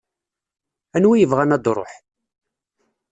Anwa 0.95 1.15
ibɣan 1.17 1.55
ad 1.55 1.65
ruḥ?. 1.77 1.91